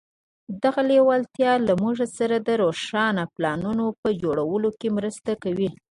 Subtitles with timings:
[0.63, 5.69] دغه لېوالتیا له موږ سره د روښانه پلانونو په جوړولو کې مرسته کوي.